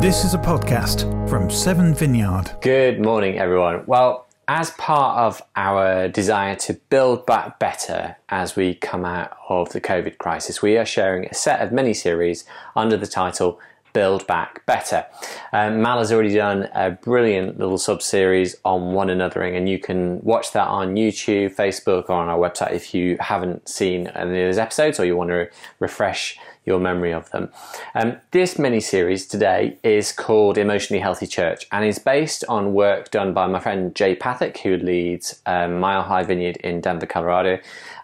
[0.00, 2.52] This is a podcast from Seven Vineyard.
[2.62, 3.82] Good morning, everyone.
[3.84, 9.68] Well, as part of our desire to build back better as we come out of
[9.74, 13.60] the COVID crisis, we are sharing a set of mini series under the title
[13.92, 15.06] Build Back Better.
[15.52, 19.78] Um, Mal has already done a brilliant little sub series on one anothering, and you
[19.78, 24.42] can watch that on YouTube, Facebook, or on our website if you haven't seen any
[24.42, 27.50] of those episodes or you want to refresh your memory of them.
[27.94, 33.10] Um, this mini series today is called Emotionally Healthy Church and is based on work
[33.10, 37.58] done by my friend Jay Pathak, who leads um, Mile High Vineyard in Denver, Colorado,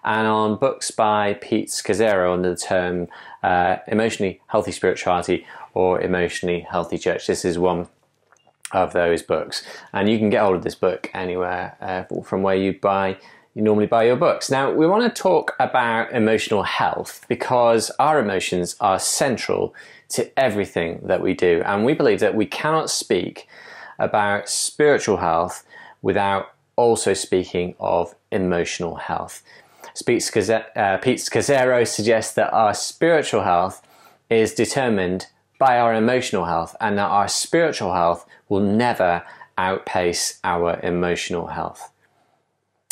[0.05, 3.09] and on books by Pete Scazzero under the term
[3.42, 7.26] uh, Emotionally Healthy Spirituality or Emotionally Healthy Church.
[7.26, 7.88] This is one
[8.72, 9.62] of those books,
[9.92, 13.18] and you can get hold of this book anywhere uh, from where you buy
[13.54, 14.50] you normally buy your books.
[14.50, 19.74] Now, we want to talk about emotional health because our emotions are central
[20.10, 21.62] to everything that we do.
[21.64, 23.48] And we believe that we cannot speak
[23.98, 25.64] about spiritual health
[26.02, 29.42] without also speaking of emotional health.
[30.05, 33.80] Pete Scazzero suggests that our spiritual health
[34.28, 39.24] is determined by our emotional health and that our spiritual health will never
[39.58, 41.90] outpace our emotional health.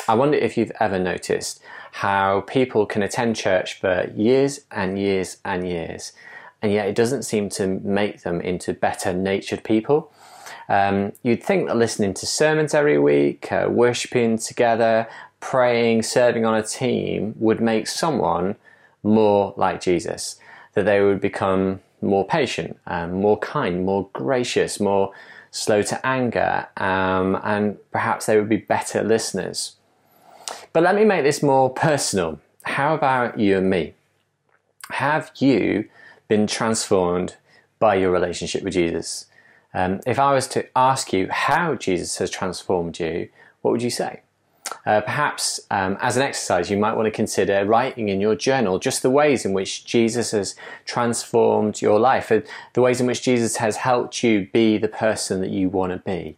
[0.08, 5.38] I wonder if you've ever noticed how people can attend church for years and years
[5.44, 6.12] and years,
[6.60, 10.12] and yet it doesn't seem to make them into better natured people.
[10.68, 15.08] Um, you'd think that listening to sermons every week, uh, worshipping together,
[15.40, 18.56] praying, serving on a team would make someone
[19.02, 20.36] more like Jesus,
[20.72, 25.12] that they would become more patient, um, more kind, more gracious, more
[25.50, 29.76] slow to anger, um, and perhaps they would be better listeners.
[30.72, 32.40] But let me make this more personal.
[32.64, 33.94] How about you and me?
[34.90, 35.88] Have you
[36.28, 37.36] been transformed
[37.78, 39.26] by your relationship with Jesus?
[39.72, 43.28] Um, if I was to ask you how Jesus has transformed you,
[43.62, 44.22] what would you say?
[44.86, 48.78] Uh, perhaps um, as an exercise, you might want to consider writing in your journal
[48.78, 50.54] just the ways in which Jesus has
[50.86, 55.50] transformed your life, the ways in which Jesus has helped you be the person that
[55.50, 56.36] you want to be,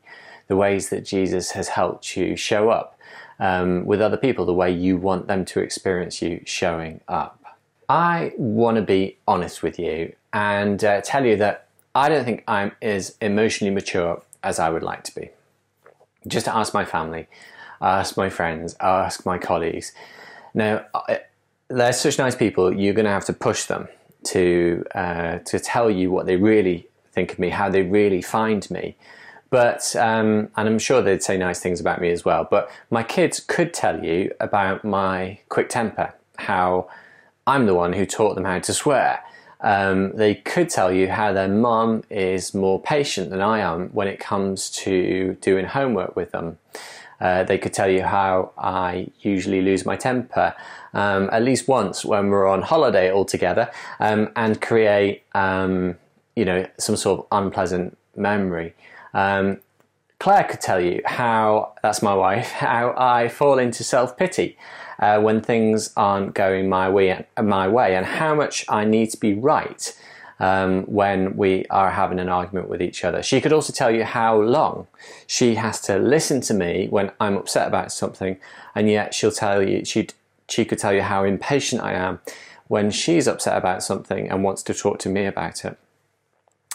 [0.48, 2.98] the ways that Jesus has helped you show up
[3.38, 7.56] um, with other people the way you want them to experience you showing up.
[7.88, 12.42] I want to be honest with you and uh, tell you that I don't think
[12.48, 15.31] I'm as emotionally mature as I would like to be.
[16.26, 17.28] Just to ask my family,
[17.81, 19.92] ask my friends, ask my colleagues.
[20.54, 20.87] Now,
[21.69, 23.88] they're such nice people, you're going to have to push them
[24.25, 28.70] to, uh, to tell you what they really think of me, how they really find
[28.70, 28.97] me.
[29.50, 32.47] But um, and I'm sure they'd say nice things about me as well.
[32.50, 36.88] But my kids could tell you about my quick temper, how
[37.47, 39.22] I'm the one who taught them how to swear.
[39.60, 44.09] Um, they could tell you how their mum is more patient than I am when
[44.09, 46.59] it comes to doing homework with them.
[47.21, 50.54] Uh, they could tell you how I usually lose my temper
[50.93, 55.97] um, at least once when we're on holiday all together um, and create, um,
[56.34, 58.75] you know, some sort of unpleasant memory.
[59.15, 59.60] Um,
[60.19, 64.56] Claire could tell you how, that's my wife, how I fall into self pity
[64.98, 69.19] uh, when things aren't going my way, my way, and how much I need to
[69.19, 69.94] be right
[70.38, 73.22] um, when we are having an argument with each other.
[73.22, 74.86] She could also tell you how long
[75.26, 78.38] she has to listen to me when I'm upset about something,
[78.74, 80.08] and yet she'll tell you, she
[80.48, 82.20] she could tell you how impatient I am
[82.69, 85.78] when she's upset about something and wants to talk to me about it.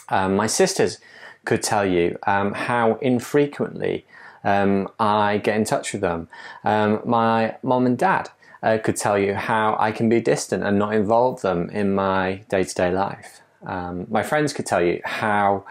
[0.08, 0.98] Um, my sisters
[1.44, 4.04] could tell you um, how infrequently
[4.44, 6.28] um, I get in touch with them.
[6.64, 8.30] Um, my mom and dad
[8.62, 12.42] uh, could tell you how I can be distant and not involve them in my
[12.48, 13.41] day to day life.
[13.64, 15.64] Um, my friends could tell you how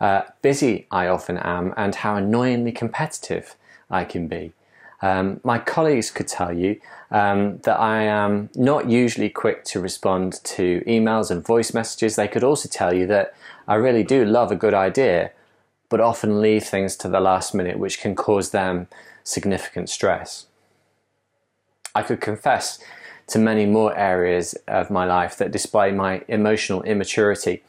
[0.00, 3.56] uh, busy I often am and how annoyingly competitive
[3.90, 4.52] I can be.
[5.02, 10.40] Um, my colleagues could tell you um, that I am not usually quick to respond
[10.44, 12.16] to emails and voice messages.
[12.16, 13.34] They could also tell you that
[13.68, 15.32] I really do love a good idea,
[15.90, 18.88] but often leave things to the last minute, which can cause them
[19.22, 20.46] significant stress.
[21.94, 22.78] I could confess
[23.28, 27.62] to many more areas of my life that display my emotional immaturity.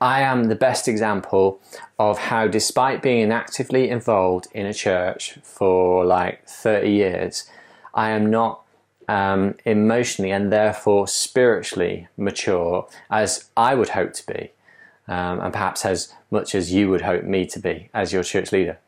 [0.00, 1.60] I am the best example
[1.98, 7.50] of how, despite being actively involved in a church for like 30 years,
[7.94, 8.62] I am not
[9.08, 14.50] um, emotionally and therefore spiritually mature as I would hope to be
[15.08, 18.52] um, and perhaps as much as you would hope me to be as your church
[18.52, 18.78] leader.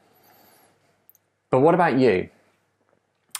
[1.50, 2.28] But what about you?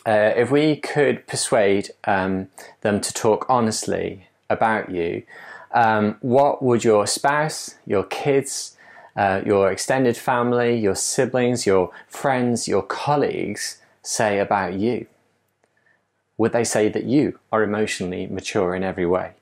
[0.07, 2.49] Uh, if we could persuade um,
[2.81, 5.23] them to talk honestly about you,
[5.73, 8.77] um, what would your spouse, your kids,
[9.17, 15.07] uh, your extended family, your siblings, your friends, your colleagues say about you?
[16.39, 19.33] Would they say that you are emotionally mature in every way?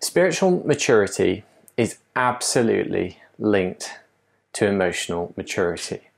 [0.00, 1.44] Spiritual maturity
[1.76, 4.00] is absolutely linked
[4.54, 6.09] to emotional maturity.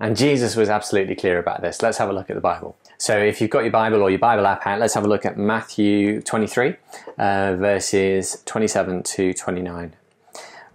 [0.00, 1.82] And Jesus was absolutely clear about this.
[1.82, 2.76] Let's have a look at the Bible.
[2.98, 5.26] So, if you've got your Bible or your Bible app out, let's have a look
[5.26, 6.76] at Matthew 23,
[7.18, 9.96] uh, verses 27 to 29.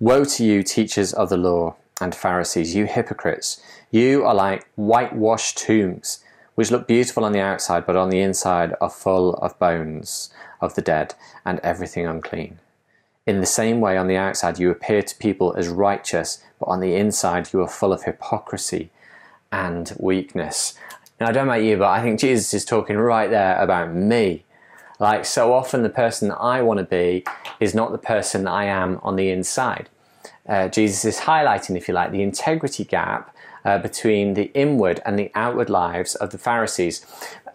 [0.02, 3.62] Woe to you, teachers of the law and Pharisees, you hypocrites!
[3.92, 6.22] You are like whitewashed tombs,
[6.56, 10.76] which look beautiful on the outside, but on the inside are full of bones of
[10.76, 11.16] the dead
[11.46, 12.60] and everything unclean.
[13.26, 16.82] In the same way, on the outside, you appear to people as righteous, but on
[16.82, 18.90] the inside, you are full of hypocrisy
[19.54, 20.74] and weakness.
[21.20, 23.94] Now, I don't know about you, but I think Jesus is talking right there about
[23.94, 24.44] me.
[25.00, 27.24] Like, so often, the person that I want to be
[27.60, 29.90] is not the person that I am on the inside.
[30.50, 35.18] Uh, Jesus is highlighting, if you like, the integrity gap uh, between the inward and
[35.18, 37.06] the outward lives of the Pharisees.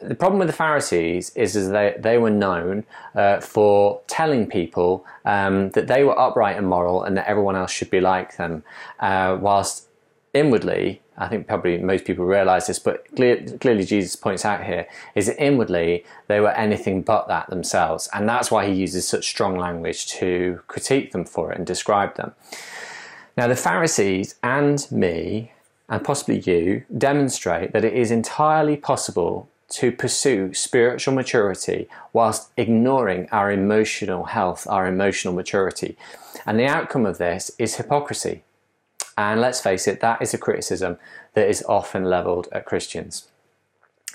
[0.01, 2.85] The problem with the Pharisees is, is they, they were known
[3.17, 7.73] uh, for telling people um, that they were upright and moral and that everyone else
[7.73, 8.63] should be like them,
[9.01, 9.88] uh, whilst
[10.35, 14.87] inwardly, I think probably most people realize this, but clear, clearly Jesus points out here,
[15.15, 18.09] is that inwardly they were anything but that themselves.
[18.13, 22.15] And that's why he uses such strong language to critique them for it and describe
[22.17, 22.35] them.
[23.37, 25.53] Now, the Pharisees and me,
[25.89, 33.29] and possibly you, demonstrate that it is entirely possible to pursue spiritual maturity whilst ignoring
[33.31, 35.97] our emotional health, our emotional maturity.
[36.47, 38.45] And the outcome of this is hypocrisy.
[39.19, 40.97] And let's face it, that is a criticism
[41.35, 43.27] that is often leveled at Christians.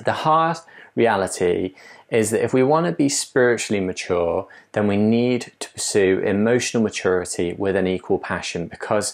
[0.06, 0.58] The hard
[0.96, 1.76] reality
[2.10, 6.82] is that if we want to be spiritually mature, then we need to pursue emotional
[6.82, 9.14] maturity with an equal passion because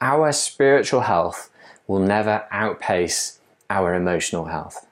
[0.00, 1.50] our spiritual health
[1.86, 3.38] will never outpace
[3.68, 4.86] our emotional health.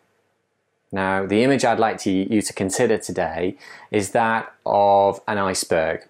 [0.92, 3.56] Now, the image I'd like to, you to consider today
[3.90, 6.06] is that of an iceberg.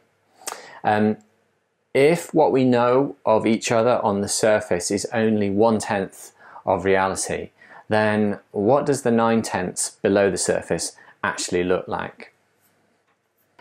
[0.83, 1.19] Um,
[1.97, 6.33] if what we know of each other on the surface is only one tenth
[6.67, 7.49] of reality,
[7.89, 10.95] then what does the nine tenths below the surface
[11.25, 12.35] actually look like?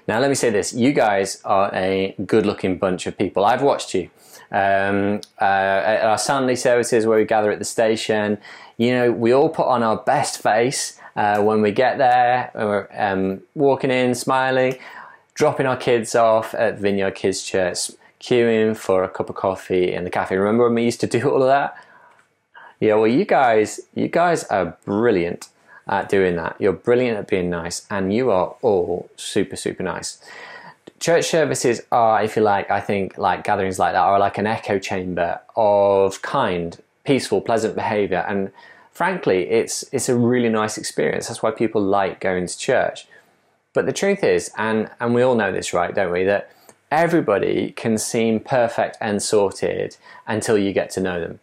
[0.06, 3.46] Now, let me say this you guys are a good looking bunch of people.
[3.46, 4.10] I've watched you.
[4.52, 8.38] Um, uh, at our Sunday services where we gather at the station,
[8.78, 12.88] you know, we all put on our best face uh, when we get there, we're
[12.94, 14.78] um, walking in, smiling,
[15.34, 20.04] dropping our kids off at Vineyard Kids Church, queuing for a cup of coffee in
[20.04, 20.38] the cafe.
[20.38, 21.78] Remember when we used to do all of that?
[22.80, 25.50] Yeah, well, you guys, you guys are brilliant
[25.88, 26.56] at doing that.
[26.60, 30.20] You're brilliant at being nice, and you are all super, super nice.
[31.00, 34.48] Church services are, if you like, I think, like gatherings like that are like an
[34.48, 38.52] echo chamber of kind, peaceful, pleasant behavior, and
[38.92, 41.28] frankly, it's it's a really nice experience.
[41.28, 43.08] That's why people like going to church.
[43.74, 45.94] But the truth is, and and we all know this, right?
[45.94, 46.24] Don't we?
[46.24, 46.50] That
[46.92, 49.98] everybody can seem perfect and sorted
[50.28, 51.40] until you get to know them,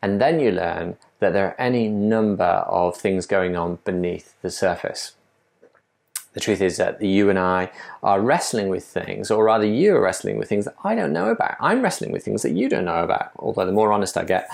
[0.00, 4.50] and then you learn that there are any number of things going on beneath the
[4.50, 5.12] surface.
[6.32, 7.70] The truth is that you and I
[8.02, 11.28] are wrestling with things, or rather, you are wrestling with things that I don't know
[11.28, 11.56] about.
[11.60, 13.32] I'm wrestling with things that you don't know about.
[13.36, 14.48] Although the more honest I get,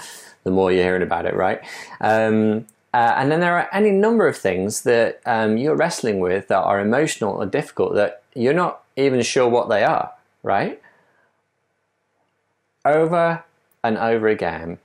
[0.45, 1.61] the more you're hearing about it, right?
[2.01, 6.49] Um, uh, and then there are any number of things that um, you're wrestling with
[6.49, 10.11] that are emotional or difficult that you're not even sure what they are,
[10.43, 10.81] right?
[12.85, 13.45] Over
[13.83, 14.79] and over again,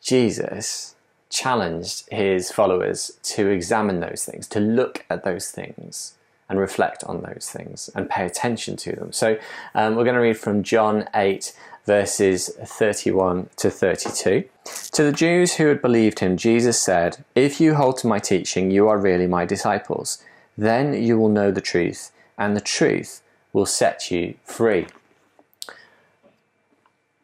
[0.00, 0.94] Jesus
[1.30, 6.14] challenged his followers to examine those things, to look at those things
[6.48, 9.12] and reflect on those things and pay attention to them.
[9.12, 9.38] So
[9.74, 11.52] um, we're going to read from John 8,
[11.86, 14.44] verses 31 to 32.
[14.92, 18.70] To the Jews who had believed him, Jesus said, If you hold to my teaching,
[18.70, 20.22] you are really my disciples.
[20.56, 23.22] Then you will know the truth, and the truth
[23.54, 24.86] will set you free.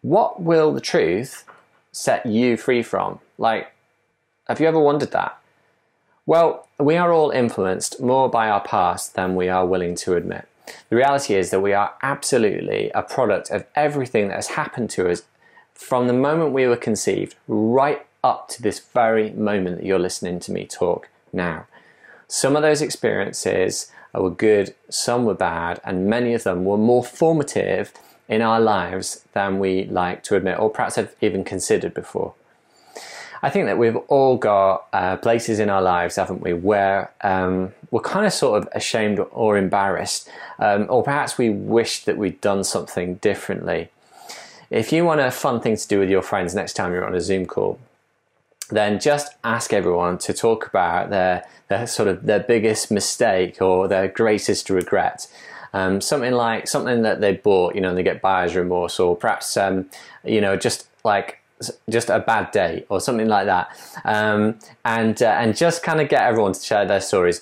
[0.01, 1.45] What will the truth
[1.93, 3.19] set you free from?
[3.37, 3.73] Like,
[4.49, 5.39] have you ever wondered that?
[6.25, 10.49] Well, we are all influenced more by our past than we are willing to admit.
[10.89, 15.11] The reality is that we are absolutely a product of everything that has happened to
[15.11, 15.23] us
[15.75, 20.39] from the moment we were conceived right up to this very moment that you're listening
[20.41, 21.67] to me talk now.
[22.29, 27.05] Some of those experiences were good, some were bad, and many of them were more
[27.05, 27.93] formative
[28.29, 32.35] in our lives than we like to admit, or perhaps have even considered before.
[33.43, 37.73] I think that we've all got uh, places in our lives, haven't we, where um,
[37.91, 42.41] we're kind of sort of ashamed or embarrassed, um, or perhaps we wish that we'd
[42.41, 43.89] done something differently.
[44.71, 47.15] if you want a fun thing to do with your friends next time you're on
[47.15, 47.79] a Zoom call,
[48.71, 53.89] then just ask everyone to talk about their, their sort of their biggest mistake or
[53.89, 55.27] their greatest regret.
[55.73, 59.17] Um, something like something that they bought, you know, and they get buyer's remorse, or
[59.17, 59.89] perhaps, um,
[60.25, 61.39] you know, just like
[61.89, 63.69] just a bad day or something like that,
[64.05, 67.41] um, and uh, and just kind of get everyone to share their stories.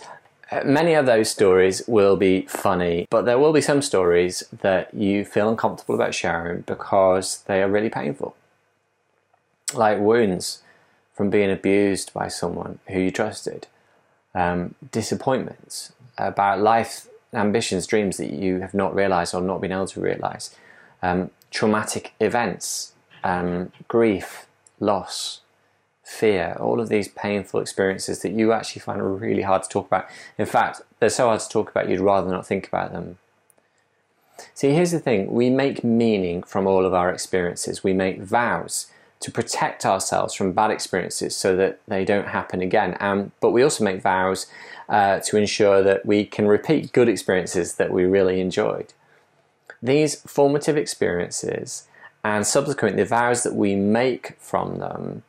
[0.64, 5.24] Many of those stories will be funny, but there will be some stories that you
[5.24, 8.34] feel uncomfortable about sharing because they are really painful,
[9.74, 10.62] like wounds
[11.18, 13.66] from being abused by someone who you trusted,
[14.36, 19.88] um, disappointments about life ambitions, dreams that you have not realized or not been able
[19.88, 20.54] to realize,
[21.02, 22.92] um, traumatic events,
[23.24, 24.46] um, grief,
[24.78, 25.40] loss,
[26.04, 30.06] fear, all of these painful experiences that you actually find really hard to talk about.
[30.38, 33.18] In fact, they're so hard to talk about, you'd rather not think about them.
[34.54, 35.32] See, here's the thing.
[35.32, 38.86] We make meaning from all of our experiences, we make vows
[39.20, 42.96] to protect ourselves from bad experiences so that they don't happen again.
[43.00, 44.46] Um, but we also make vows
[44.88, 48.92] uh, to ensure that we can repeat good experiences that we really enjoyed.
[49.82, 51.86] These formative experiences
[52.24, 55.22] and subsequently the vows that we make from them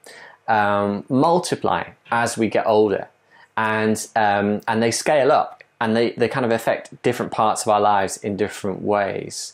[0.47, 3.07] um, multiply as we get older
[3.57, 7.69] and, um, and they scale up and they, they kind of affect different parts of
[7.69, 9.53] our lives in different ways.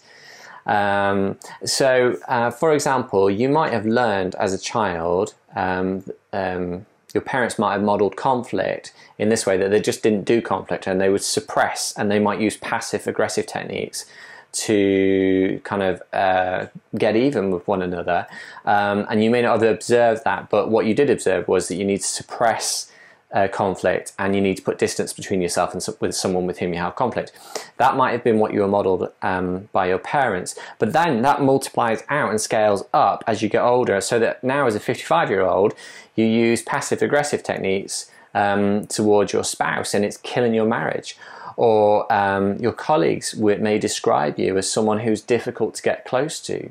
[0.66, 6.04] Um, so, uh, for example, you might have learned as a child, um,
[6.34, 10.42] um, your parents might have modeled conflict in this way that they just didn't do
[10.42, 14.06] conflict and they would suppress and they might use passive aggressive techniques
[14.52, 16.68] to kind of uh,
[16.98, 18.26] get even with one another.
[18.66, 21.76] Um, and you may not have observed that, but what you did observe was that
[21.76, 22.92] you need to suppress
[23.36, 26.60] uh, conflict and you need to put distance between yourself and so, with someone with
[26.60, 27.34] whom you have conflict.
[27.78, 31.42] That might have been what you were modeled um, by your parents, but then that
[31.42, 34.00] multiplies out and scales up as you get older.
[34.00, 35.74] So that now, as a 55 year old,
[36.16, 41.18] you use passive aggressive techniques um, towards your spouse and it's killing your marriage.
[41.58, 46.70] Or um, your colleagues may describe you as someone who's difficult to get close to,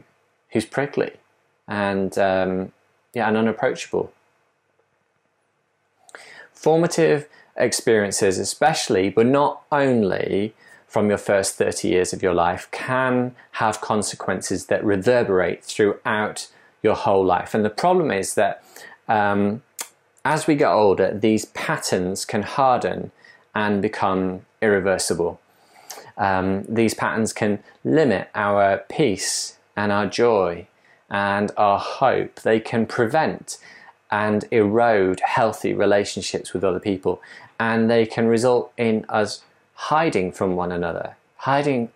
[0.50, 1.12] who's prickly
[1.68, 2.72] and um,
[3.14, 4.12] yeah, and unapproachable
[6.64, 10.54] formative experiences, especially, but not only
[10.88, 16.48] from your first 30 years of your life, can have consequences that reverberate throughout
[16.82, 17.52] your whole life.
[17.52, 18.64] And the problem is that
[19.08, 19.62] um,
[20.24, 23.10] as we get older, these patterns can harden
[23.54, 25.38] and become irreversible.
[26.16, 30.66] Um, these patterns can limit our peace and our joy
[31.10, 32.40] and our hope.
[32.40, 33.58] They can prevent
[34.14, 37.20] and erode healthy relationships with other people.
[37.58, 39.42] And they can result in us
[39.74, 41.90] hiding from one another, hiding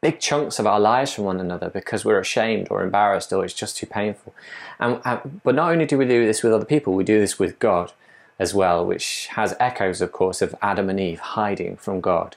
[0.00, 3.52] big chunks of our lives from one another because we're ashamed or embarrassed or it's
[3.52, 4.32] just too painful.
[4.78, 7.36] And, uh, but not only do we do this with other people, we do this
[7.36, 7.92] with God
[8.38, 12.36] as well, which has echoes, of course, of Adam and Eve hiding from God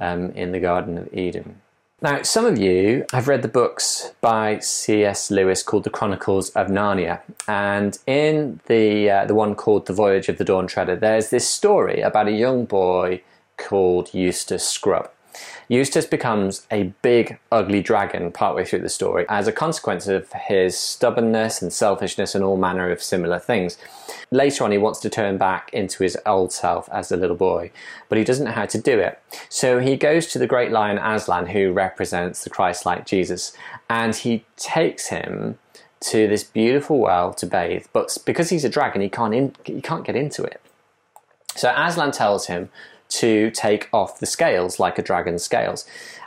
[0.00, 1.60] um, in the Garden of Eden.
[2.00, 5.32] Now, some of you have read the books by C.S.
[5.32, 10.28] Lewis called The Chronicles of Narnia, and in the uh, the one called The Voyage
[10.28, 13.22] of the Dawn Treader, there's this story about a young boy
[13.56, 15.10] called Eustace Scrubb.
[15.68, 20.76] Eustace becomes a big, ugly dragon partway through the story as a consequence of his
[20.76, 23.76] stubbornness and selfishness and all manner of similar things.
[24.30, 27.70] Later on, he wants to turn back into his old self as a little boy,
[28.08, 29.20] but he doesn't know how to do it.
[29.48, 33.52] So he goes to the great lion Aslan, who represents the Christ like Jesus,
[33.90, 35.58] and he takes him
[36.00, 39.80] to this beautiful well to bathe, but because he's a dragon, he can't, in, he
[39.80, 40.60] can't get into it.
[41.56, 42.70] So Aslan tells him
[43.08, 45.86] to take off the scales like a dragon's scales.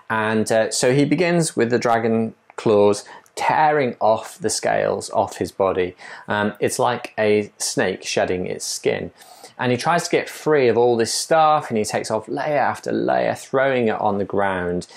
[0.09, 5.51] And uh, so he begins with the dragon claws tearing off the scales off his
[5.51, 5.95] body.
[6.27, 9.11] Um, it's like a snake shedding its skin.
[9.57, 12.57] And he tries to get free of all this stuff and he takes off layer
[12.57, 14.87] after layer, throwing it on the ground.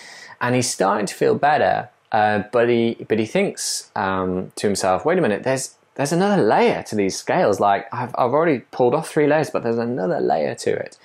[0.40, 5.04] And he's starting to feel better, uh, but he but he thinks um, to himself,
[5.04, 7.60] "Wait a minute, there's there's another layer to these scales.
[7.60, 10.98] Like I've I've already pulled off three layers, but there's another layer to it."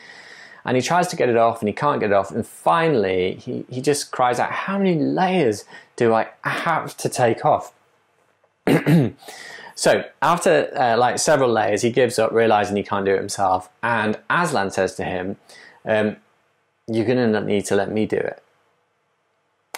[0.65, 2.31] And he tries to get it off and he can't get it off.
[2.31, 7.45] And finally he, he just cries out how many layers do i have to take
[7.45, 7.73] off?
[9.79, 13.69] So after uh, like several layers he gives up realizing he can't do it himself.
[13.81, 15.37] And aslan says to him
[15.85, 16.17] um,
[16.85, 18.43] you're going to need to let me do it.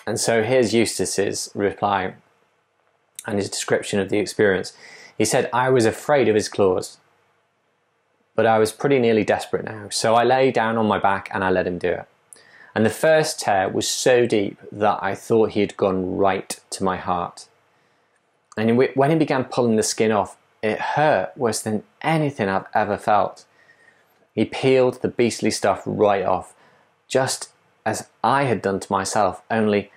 [0.07, 2.15] And so here's eustace's reply
[3.27, 4.73] and his description of the experience.
[5.19, 6.97] He said i was afraid of his claws
[8.41, 11.43] but I was pretty nearly desperate now, so I lay down on my back and
[11.43, 12.07] I let him do it.
[12.73, 16.83] And the first tear was so deep that I thought he had gone right to
[16.83, 17.45] my heart.
[18.57, 22.97] And when he began pulling the skin off, it hurt worse than anything I've ever
[22.97, 23.45] felt.
[24.33, 26.55] He peeled the beastly stuff right off,
[27.07, 27.51] just
[27.85, 29.91] as I had done to myself, only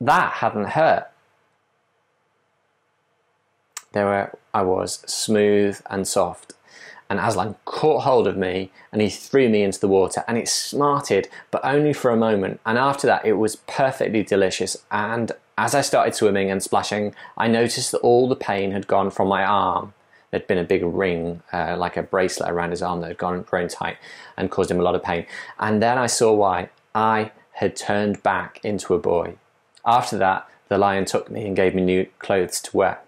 [0.00, 1.10] that hadn't hurt.
[3.90, 6.52] There I was, smooth and soft,
[7.12, 10.48] and Aslan caught hold of me and he threw me into the water and it
[10.48, 12.58] smarted but only for a moment.
[12.64, 14.78] And after that it was perfectly delicious.
[14.90, 19.10] And as I started swimming and splashing I noticed that all the pain had gone
[19.10, 19.92] from my arm.
[20.30, 23.42] There'd been a big ring uh, like a bracelet around his arm that had gone
[23.42, 23.98] grown tight
[24.38, 25.26] and caused him a lot of pain.
[25.58, 26.70] And then I saw why.
[26.94, 29.34] I had turned back into a boy.
[29.84, 33.00] After that the lion took me and gave me new clothes to wear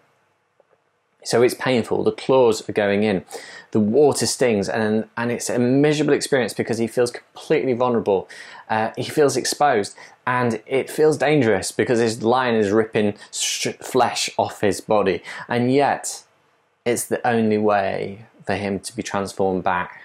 [1.24, 2.04] so it's painful.
[2.04, 3.24] The claws are going in.
[3.72, 8.28] The water stings, and, and it's a miserable experience because he feels completely vulnerable.
[8.70, 13.14] Uh, he feels exposed, and it feels dangerous because his lion is ripping
[13.82, 15.22] flesh off his body.
[15.48, 16.22] And yet,
[16.84, 20.02] it's the only way for him to be transformed back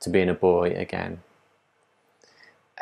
[0.00, 1.20] to being a boy again.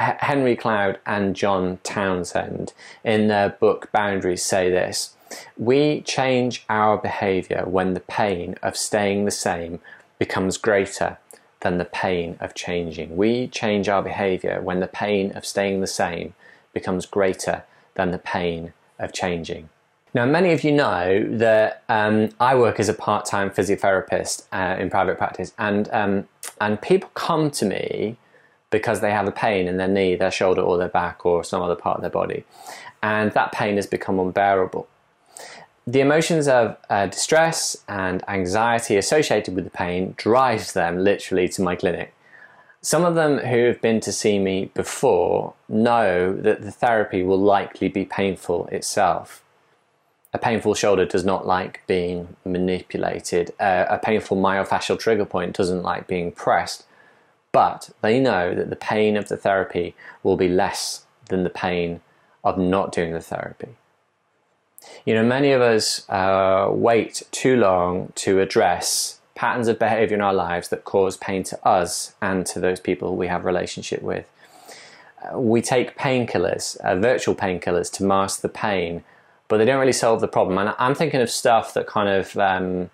[0.00, 2.72] H- Henry Cloud and John Townsend,
[3.04, 5.16] in their book Boundaries, say this
[5.56, 9.80] we change our behavior when the pain of staying the same
[10.18, 11.18] becomes greater
[11.60, 13.16] than the pain of changing.
[13.16, 16.34] We change our behavior when the pain of staying the same
[16.72, 19.68] becomes greater than the pain of changing.
[20.12, 24.90] Now, many of you know that um, I work as a part-time physiotherapist uh, in
[24.90, 26.28] private practice, and um,
[26.60, 28.16] and people come to me
[28.70, 31.62] because they have a pain in their knee, their shoulder, or their back, or some
[31.62, 32.44] other part of their body,
[33.02, 34.88] and that pain has become unbearable
[35.86, 41.62] the emotions of uh, distress and anxiety associated with the pain drives them literally to
[41.62, 42.14] my clinic.
[42.82, 47.40] Some of them who have been to see me before know that the therapy will
[47.40, 49.42] likely be painful itself.
[50.32, 53.52] A painful shoulder does not like being manipulated.
[53.58, 56.84] Uh, a painful myofascial trigger point doesn't like being pressed.
[57.52, 62.00] But they know that the pain of the therapy will be less than the pain
[62.44, 63.76] of not doing the therapy.
[65.04, 70.20] You know, many of us uh, wait too long to address patterns of behavior in
[70.20, 74.26] our lives that cause pain to us and to those people we have relationship with.
[75.22, 79.02] Uh, we take painkillers, uh, virtual painkillers, to mask the pain,
[79.48, 80.58] but they don't really solve the problem.
[80.58, 82.90] And I'm thinking of stuff that kind of um,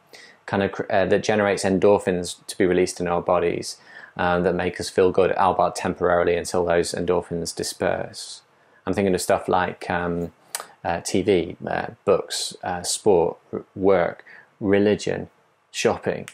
[0.46, 3.78] kind of uh, that generates endorphins to be released in our bodies
[4.16, 8.42] um, that make us feel good, albeit temporarily, until those endorphins disperse.
[8.86, 10.32] I'm thinking of stuff like um,
[10.86, 13.36] uh, TV, uh, books, uh, sport,
[13.74, 14.24] work,
[14.60, 15.28] religion,
[15.72, 16.28] shopping,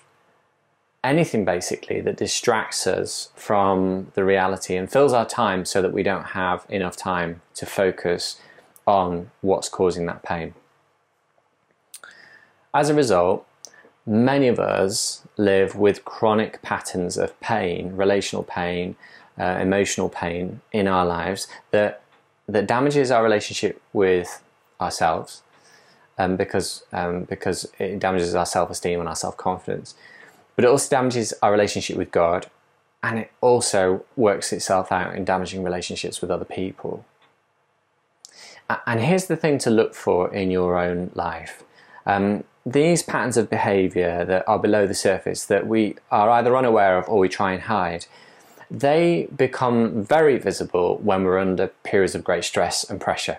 [1.03, 6.03] anything basically that distracts us from the reality and fills our time so that we
[6.03, 8.39] don't have enough time to focus
[8.87, 10.53] on what's causing that pain.
[12.75, 13.47] As a result,
[14.05, 18.97] many of us live with chronic patterns of pain, relational pain,
[19.41, 22.03] uh, emotional pain in our lives that
[22.49, 24.43] that damages our relationship with
[24.81, 25.43] ourselves
[26.19, 29.95] um, because um, because it damages our self esteem and our self confidence,
[30.57, 32.47] but it also damages our relationship with God,
[33.03, 37.05] and it also works itself out in damaging relationships with other people.
[38.87, 41.63] And here's the thing to look for in your own life.
[42.07, 46.97] Um, these patterns of behavior that are below the surface that we are either unaware
[46.97, 48.07] of or we try and hide
[48.73, 53.39] they become very visible when we're under periods of great stress and pressure.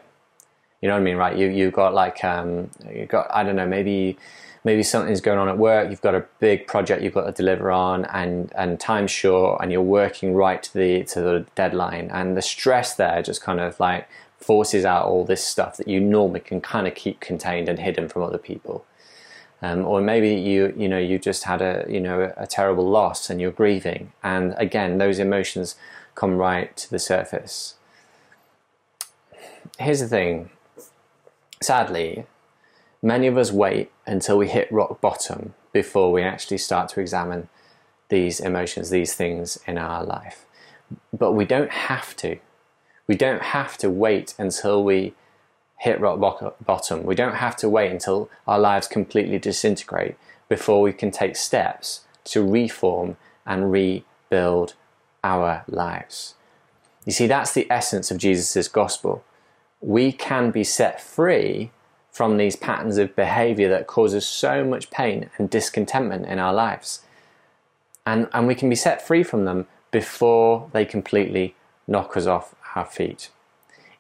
[0.80, 1.36] You know what I mean, right?
[1.36, 4.18] You you've got like um, you got I don't know maybe
[4.64, 5.90] maybe something's going on at work.
[5.90, 9.72] You've got a big project you've got to deliver on, and and time's short, and
[9.72, 13.80] you're working right to the to the deadline, and the stress there just kind of
[13.80, 17.80] like forces out all this stuff that you normally can kind of keep contained and
[17.80, 18.86] hidden from other people.
[19.64, 23.30] Um, or maybe you you know you just had a you know a terrible loss
[23.30, 25.78] and you're grieving, and again those emotions
[26.16, 27.76] come right to the surface.
[29.80, 30.50] Here's the thing.
[31.62, 32.26] Sadly,
[33.02, 37.48] many of us wait until we hit rock bottom before we actually start to examine
[38.10, 40.46] these emotions, these things in our life.
[41.18, 42.38] But we don't have to.
[43.08, 45.14] We don't have to wait until we
[45.84, 46.18] hit rock
[46.66, 47.04] bottom.
[47.04, 50.16] We don't have to wait until our lives completely disintegrate
[50.48, 54.76] before we can take steps to reform and rebuild
[55.26, 56.36] our lives.
[57.04, 59.26] You see, that's the essence of Jesus' gospel.
[59.82, 61.72] We can be set free
[62.14, 67.02] from these patterns of behavior that causes so much pain and discontentment in our lives.
[68.06, 71.56] And, and we can be set free from them before they completely
[71.88, 73.32] knock us off our feet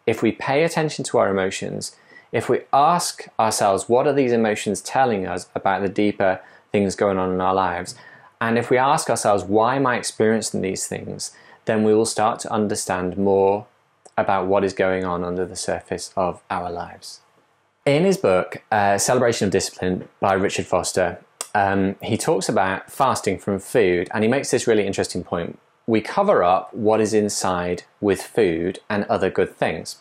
[0.05, 1.95] if we pay attention to our emotions,
[2.31, 7.17] if we ask ourselves, what are these emotions telling us about the deeper things going
[7.17, 7.95] on in our lives?
[8.41, 11.31] And if we ask ourselves, why am I experiencing these things?
[11.65, 13.67] Then we will start to understand more
[14.17, 17.21] about what is going on under the surface of our lives.
[17.85, 21.19] In his book, uh, Celebration of Discipline by Richard Foster,
[21.55, 25.59] um, he talks about fasting from food and he makes this really interesting point.
[25.85, 29.97] We cover up what is inside with food and other good things.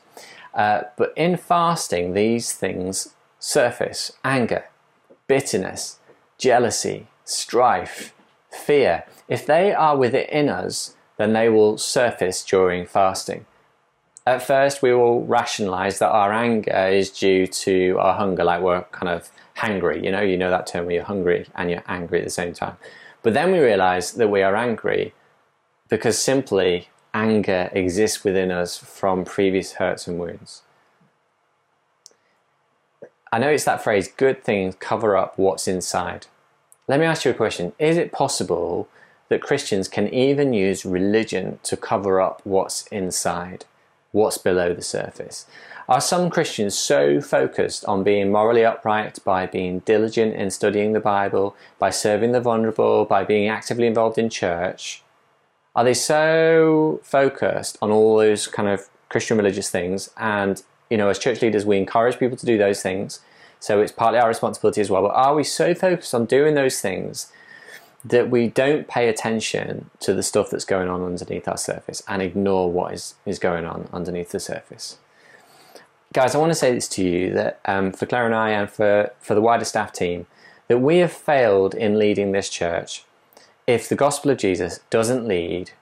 [0.55, 4.65] Uh, but in fasting, these things surface anger,
[5.27, 5.99] bitterness,
[6.39, 8.15] jealousy, strife,
[8.51, 9.05] fear.
[9.29, 13.47] If they are within us, then they will surface during fasting.
[14.25, 18.83] At first, we will rationalize that our anger is due to our hunger, like we're
[18.93, 20.05] kind of hangry.
[20.05, 22.55] You know, you know that term where you're hungry and you're angry at the same
[22.55, 22.77] time.
[23.23, 25.13] But then we realize that we are angry
[25.93, 30.63] because simply anger exists within us from previous hurts and wounds.
[33.31, 36.29] I know it's that phrase, good things cover up what's inside.
[36.89, 37.75] Let me ask you a question.
[37.79, 38.89] Is it possible
[39.29, 43.67] that Christians can even use religion to cover up what's inside,
[44.13, 45.45] what's below the surface?
[45.91, 51.01] Are some Christians so focused on being morally upright by being diligent in studying the
[51.01, 55.03] Bible, by serving the vulnerable, by being actively involved in church,
[55.75, 60.11] are they so focused on all those kind of Christian religious things?
[60.17, 63.21] And, you know, as church leaders, we encourage people to do those things.
[63.59, 65.03] So it's partly our responsibility as well.
[65.03, 67.33] But are we so focused on doing those things
[68.05, 72.21] that we don't pay attention to the stuff that's going on underneath our surface and
[72.21, 74.99] ignore what is, is going on underneath the surface?
[76.13, 78.69] Guys, I want to say this to you that um, for Claire and I and
[78.69, 80.27] for, for the wider staff team,
[80.69, 83.05] that we have failed in leading this church
[83.67, 85.73] if the gospel of Jesus doesn't lead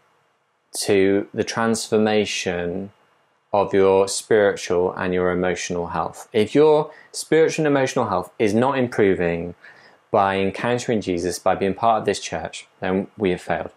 [0.73, 2.93] to the transformation
[3.53, 6.29] of your spiritual and your emotional health.
[6.33, 9.55] If your spiritual and emotional health is not improving
[10.11, 13.71] by encountering Jesus, by being part of this church, then we have failed.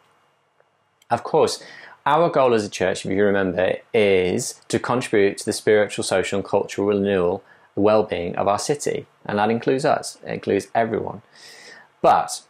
[1.10, 1.64] Of course,
[2.06, 6.40] our goal as a church, if you remember, is to contribute to the spiritual, social,
[6.40, 7.44] and cultural renewal,
[7.76, 9.06] the well being of our city.
[9.26, 11.22] And that includes us, it includes everyone.
[12.02, 12.42] But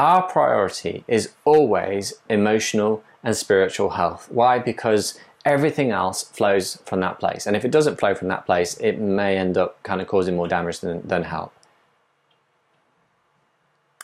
[0.00, 4.28] our priority is always emotional and spiritual health.
[4.30, 4.58] Why?
[4.58, 7.46] Because everything else flows from that place.
[7.46, 10.36] And if it doesn't flow from that place, it may end up kind of causing
[10.36, 11.52] more damage than, than help.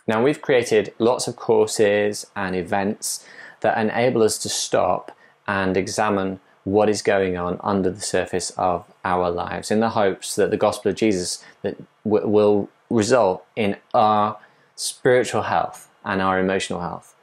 [0.06, 3.24] Now, we've created lots of courses and events
[3.62, 5.16] that enable us to stop
[5.48, 10.37] and examine what is going on under the surface of our lives in the hopes
[10.37, 14.37] that the gospel of Jesus that will result in our
[14.74, 17.15] spiritual health and our emotional health.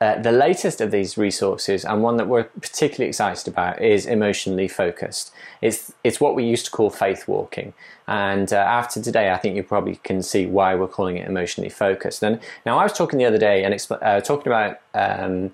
[0.00, 4.68] Uh, the latest of these resources, and one that we're particularly excited about, is emotionally
[4.68, 5.32] focused.
[5.60, 7.74] It's it's what we used to call faith walking,
[8.06, 11.68] and uh, after today, I think you probably can see why we're calling it emotionally
[11.68, 12.22] focused.
[12.22, 15.50] And now, I was talking the other day and uh, talking about um,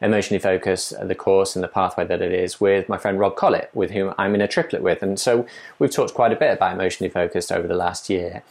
[0.00, 3.68] emotionally focused, the course and the pathway that it is, with my friend Rob Collett,
[3.74, 5.44] with whom I'm in a triplet with, and so
[5.80, 8.44] we've talked quite a bit about emotionally focused over the last year.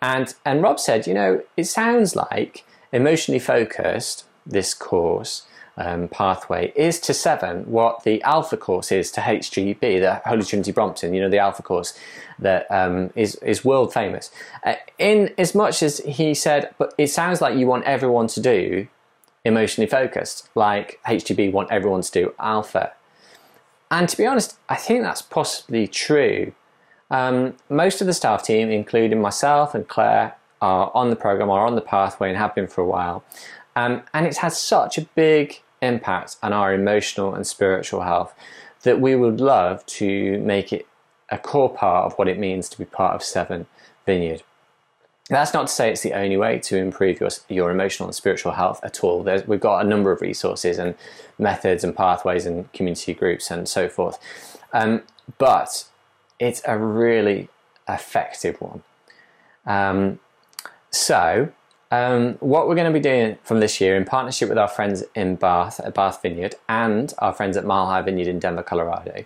[0.00, 5.42] And and Rob said, you know, it sounds like emotionally focused this course
[5.76, 10.72] um, pathway is to seven what the Alpha course is to HTB, the Holy Trinity
[10.72, 11.14] Brompton.
[11.14, 11.98] You know the Alpha course
[12.38, 14.30] that um, is is world famous.
[14.62, 18.40] Uh, in as much as he said, but it sounds like you want everyone to
[18.40, 18.86] do
[19.44, 22.92] emotionally focused, like HTB want everyone to do Alpha.
[23.90, 26.52] And to be honest, I think that's possibly true.
[27.10, 31.66] Um, most of the staff team, including myself and Claire, are on the program or
[31.66, 33.22] on the pathway and have been for a while.
[33.76, 38.34] Um, and it's had such a big impact on our emotional and spiritual health
[38.82, 40.86] that we would love to make it
[41.30, 43.66] a core part of what it means to be part of Seven
[44.06, 44.42] Vineyard.
[45.30, 48.52] That's not to say it's the only way to improve your, your emotional and spiritual
[48.52, 49.22] health at all.
[49.22, 50.94] There's, we've got a number of resources and
[51.38, 54.18] methods and pathways and community groups and so forth.
[54.74, 55.02] Um,
[55.38, 55.86] but
[56.38, 57.48] it's a really
[57.88, 58.82] effective one.
[59.64, 60.18] Um,
[60.90, 61.52] so,
[61.90, 65.04] um, what we're going to be doing from this year in partnership with our friends
[65.14, 69.24] in Bath at Bath Vineyard and our friends at Mile High Vineyard in Denver, Colorado,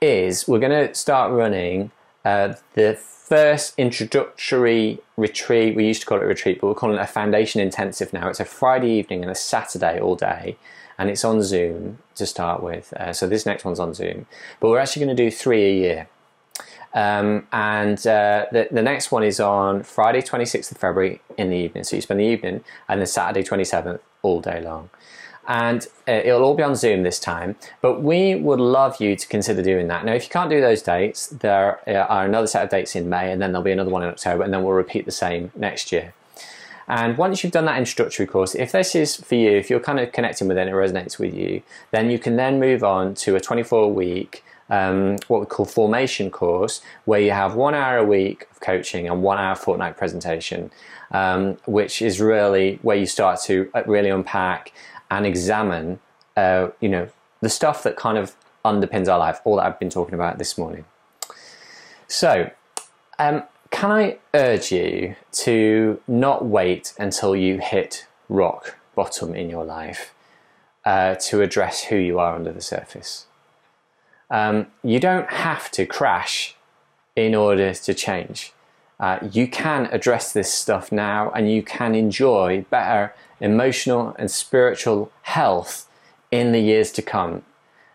[0.00, 1.90] is we're going to start running
[2.24, 5.74] uh, the first introductory retreat.
[5.74, 8.28] We used to call it a retreat, but we're calling it a foundation intensive now.
[8.28, 10.58] It's a Friday evening and a Saturday all day,
[10.98, 12.92] and it's on Zoom to start with.
[12.92, 14.26] Uh, so this next one's on Zoom,
[14.60, 16.08] but we're actually going to do three a year.
[16.94, 21.56] Um, and uh, the, the next one is on Friday, 26th of February in the
[21.56, 21.84] evening.
[21.84, 24.90] So you spend the evening and then Saturday, 27th, all day long.
[25.48, 27.56] and uh, it'll all be on Zoom this time.
[27.80, 30.04] But we would love you to consider doing that.
[30.04, 33.08] Now, if you can't do those dates, there uh, are another set of dates in
[33.08, 35.50] May, and then there'll be another one in October, and then we'll repeat the same
[35.56, 36.14] next year.
[36.88, 39.98] And once you've done that introductory course, if this is for you, if you're kind
[39.98, 43.14] of connecting with it and it resonates with you, then you can then move on
[43.14, 47.98] to a 24 week um, what we call formation course, where you have one hour
[47.98, 50.70] a week of coaching and one hour fortnight presentation,
[51.10, 54.72] um, which is really where you start to uh, really unpack
[55.10, 56.00] and examine,
[56.38, 57.06] uh, you know,
[57.42, 60.56] the stuff that kind of underpins our life, all that I've been talking about this
[60.56, 60.86] morning.
[62.08, 62.50] So,
[63.18, 69.64] um, can I urge you to not wait until you hit rock bottom in your
[69.66, 70.14] life
[70.86, 73.26] uh, to address who you are under the surface?
[74.32, 76.56] Um, you don't have to crash
[77.14, 78.52] in order to change.
[78.98, 85.12] Uh, you can address this stuff now and you can enjoy better emotional and spiritual
[85.22, 85.86] health
[86.30, 87.42] in the years to come.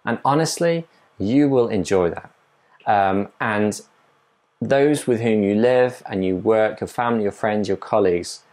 [0.05, 0.85] And honestly,
[1.17, 2.31] you will enjoy that.
[2.85, 3.81] Um, and
[4.61, 8.43] those with whom you live and you work, your family, your friends, your colleagues,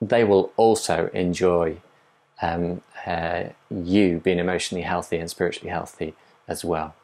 [0.00, 1.76] they will also enjoy
[2.40, 6.14] um, uh, you being emotionally healthy and spiritually healthy
[6.48, 6.94] as well.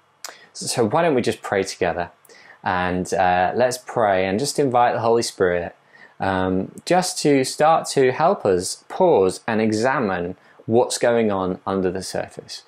[0.52, 2.10] So, why don't we just pray together?
[2.62, 5.74] And uh, let's pray and just invite the Holy Spirit
[6.20, 10.36] um, just to start to help us pause and examine
[10.66, 12.62] what's going on under the surface,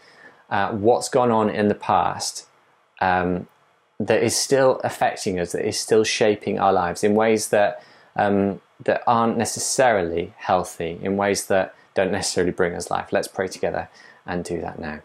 [0.50, 2.46] uh, what's gone on in the past
[3.00, 3.46] um,
[4.00, 7.82] that is still affecting us, that is still shaping our lives in ways that
[8.16, 13.12] um, that aren't necessarily healthy, in ways that don't necessarily bring us life.
[13.12, 13.88] Let's pray together
[14.26, 15.00] and do that now.